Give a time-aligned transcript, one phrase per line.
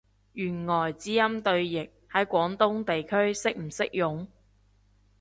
[0.33, 4.27] 弦外之音對譯，喺廣東地區適唔適用？